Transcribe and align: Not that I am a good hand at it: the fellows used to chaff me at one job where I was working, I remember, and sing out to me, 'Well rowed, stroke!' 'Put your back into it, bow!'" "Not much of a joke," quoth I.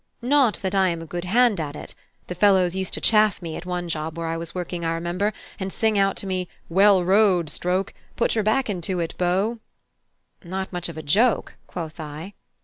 Not 0.23 0.55
that 0.63 0.73
I 0.73 0.87
am 0.87 0.99
a 0.99 1.05
good 1.05 1.25
hand 1.25 1.59
at 1.59 1.75
it: 1.75 1.93
the 2.25 2.33
fellows 2.33 2.75
used 2.75 2.95
to 2.95 2.99
chaff 2.99 3.39
me 3.39 3.55
at 3.55 3.67
one 3.67 3.87
job 3.87 4.17
where 4.17 4.25
I 4.25 4.35
was 4.35 4.55
working, 4.55 4.83
I 4.83 4.93
remember, 4.93 5.31
and 5.59 5.71
sing 5.71 5.95
out 5.95 6.17
to 6.17 6.25
me, 6.25 6.47
'Well 6.69 7.03
rowed, 7.03 7.51
stroke!' 7.51 7.93
'Put 8.15 8.33
your 8.33 8.43
back 8.43 8.67
into 8.67 8.99
it, 8.99 9.13
bow!'" 9.19 9.59
"Not 10.43 10.73
much 10.73 10.89
of 10.89 10.97
a 10.97 11.03
joke," 11.03 11.53
quoth 11.67 11.99
I. 11.99 12.33